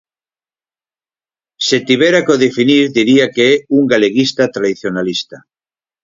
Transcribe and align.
Se 1.67 1.77
tivera 1.87 2.19
que 2.25 2.31
o 2.35 2.41
definir 2.45 2.83
diría 2.97 3.25
que 3.35 3.43
é 3.53 3.53
un 3.77 3.83
galeguista 3.93 4.43
tradicionalista. 4.55 5.37